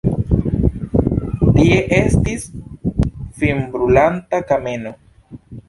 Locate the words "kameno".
4.53-4.99